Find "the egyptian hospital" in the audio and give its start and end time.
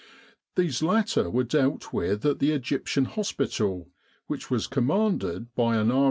2.39-3.91